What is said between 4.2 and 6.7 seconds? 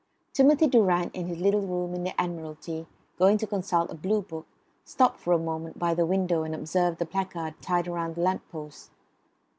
book, stopped for a moment by the window and